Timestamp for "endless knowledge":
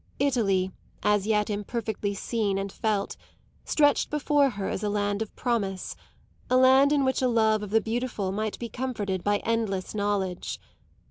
9.45-10.59